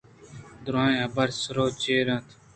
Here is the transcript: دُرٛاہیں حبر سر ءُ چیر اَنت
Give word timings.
دُرٛاہیں 0.63 1.01
حبر 1.03 1.29
سر 1.41 1.57
ءُ 1.63 1.79
چیر 1.81 2.07
اَنت 2.11 2.27